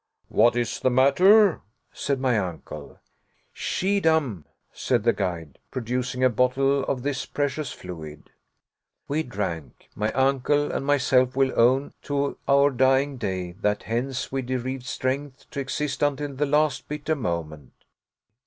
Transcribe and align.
"What 0.29 0.55
is 0.55 0.79
the 0.79 0.89
matter?" 0.89 1.61
said 1.93 2.19
my 2.19 2.35
uncle. 2.39 2.99
"Schiedam," 3.53 4.45
said 4.73 5.03
the 5.03 5.13
guide, 5.13 5.59
producing 5.69 6.23
a 6.23 6.29
bottle 6.31 6.83
of 6.85 7.03
this 7.03 7.27
precious 7.27 7.71
fluid. 7.71 8.31
We 9.07 9.21
drank. 9.21 9.89
My 9.93 10.11
uncle 10.13 10.71
and 10.71 10.87
myself 10.87 11.35
will 11.35 11.53
own 11.55 11.93
to 12.01 12.39
our 12.47 12.71
dying 12.71 13.17
day 13.17 13.51
that 13.61 13.83
hence 13.83 14.31
we 14.31 14.41
derived 14.41 14.87
strength 14.87 15.47
to 15.51 15.59
exist 15.59 16.01
until 16.01 16.33
the 16.33 16.47
last 16.47 16.87
bitter 16.87 17.15
moment. 17.15 17.71